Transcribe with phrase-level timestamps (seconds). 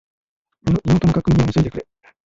[0.63, 1.85] 身元の確認を急いでくれ。